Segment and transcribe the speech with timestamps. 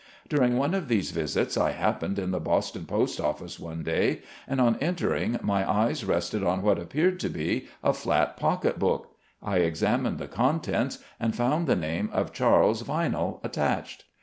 [0.29, 4.59] During one of these visits I happened in the Boston Post Office one day, and
[4.59, 9.57] on entering, my eyes rested on what appeared to be a flat pocket book; I
[9.57, 14.05] examined the contents and found the name of Charles Vinell attached.